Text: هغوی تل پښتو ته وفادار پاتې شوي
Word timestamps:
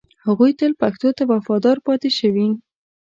هغوی 0.25 0.51
تل 0.59 0.71
پښتو 0.81 1.09
ته 1.17 1.23
وفادار 1.33 1.77
پاتې 1.87 2.09
شوي 2.19 2.47